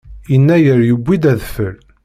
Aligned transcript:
Yennayer 0.31 0.81
yuwi-d 0.87 1.23
adfel. 1.33 1.75